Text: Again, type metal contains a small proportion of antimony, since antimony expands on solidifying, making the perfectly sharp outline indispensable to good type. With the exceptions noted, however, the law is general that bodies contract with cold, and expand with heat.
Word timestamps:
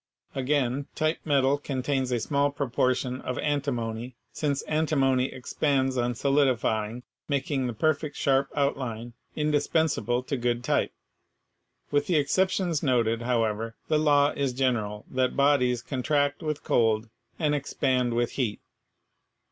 Again, 0.33 0.87
type 0.95 1.19
metal 1.25 1.59
contains 1.59 2.11
a 2.11 2.19
small 2.19 2.49
proportion 2.49 3.21
of 3.21 3.37
antimony, 3.37 4.15
since 4.33 4.63
antimony 4.63 5.31
expands 5.31 5.95
on 5.95 6.15
solidifying, 6.15 7.03
making 7.29 7.67
the 7.67 7.73
perfectly 7.73 8.13
sharp 8.17 8.49
outline 8.55 9.13
indispensable 9.35 10.23
to 10.23 10.35
good 10.37 10.63
type. 10.63 10.91
With 11.91 12.07
the 12.07 12.15
exceptions 12.15 12.81
noted, 12.81 13.21
however, 13.21 13.75
the 13.89 13.99
law 13.99 14.31
is 14.35 14.53
general 14.53 15.05
that 15.11 15.35
bodies 15.37 15.83
contract 15.83 16.41
with 16.41 16.63
cold, 16.63 17.07
and 17.37 17.53
expand 17.53 18.15
with 18.15 18.31
heat. 18.31 18.59